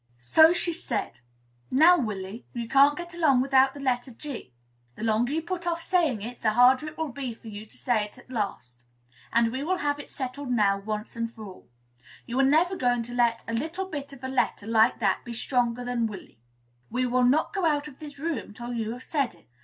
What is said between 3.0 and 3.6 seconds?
along